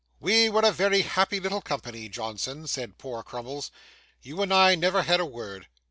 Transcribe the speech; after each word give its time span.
'We 0.19 0.49
were 0.49 0.65
a 0.65 0.71
very 0.71 1.03
happy 1.03 1.39
little 1.39 1.61
company, 1.61 2.09
Johnson,' 2.09 2.65
said 2.65 2.97
poor 2.97 3.21
Crummles. 3.21 3.69
'You 4.23 4.41
and 4.41 4.51
I 4.51 4.73
never 4.73 5.03
had 5.03 5.19
a 5.19 5.25
word. 5.27 5.67